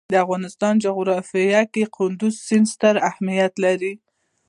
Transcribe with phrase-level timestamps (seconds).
[0.11, 3.93] د افغانستان جغرافیه کې کندز سیند ستر اهمیت لري.